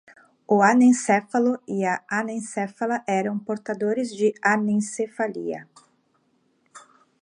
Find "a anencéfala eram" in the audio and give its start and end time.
1.93-3.35